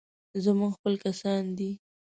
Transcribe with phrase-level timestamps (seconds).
[0.43, 1.71] زموږ خپل کسان دي.